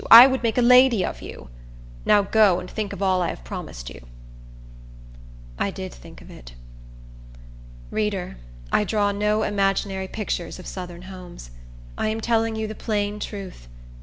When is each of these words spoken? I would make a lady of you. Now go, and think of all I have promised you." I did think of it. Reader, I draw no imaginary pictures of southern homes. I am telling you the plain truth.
I 0.09 0.25
would 0.25 0.41
make 0.41 0.57
a 0.57 0.63
lady 0.63 1.05
of 1.05 1.21
you. 1.21 1.49
Now 2.05 2.23
go, 2.23 2.59
and 2.59 2.67
think 2.67 2.91
of 2.91 3.03
all 3.03 3.21
I 3.21 3.27
have 3.29 3.43
promised 3.43 3.87
you." 3.87 4.01
I 5.59 5.69
did 5.69 5.93
think 5.93 6.23
of 6.23 6.31
it. 6.31 6.55
Reader, 7.91 8.37
I 8.71 8.83
draw 8.83 9.11
no 9.11 9.43
imaginary 9.43 10.07
pictures 10.07 10.57
of 10.57 10.65
southern 10.65 11.03
homes. 11.03 11.51
I 11.99 12.07
am 12.07 12.19
telling 12.19 12.55
you 12.55 12.65
the 12.65 12.73
plain 12.73 13.19
truth. 13.19 13.67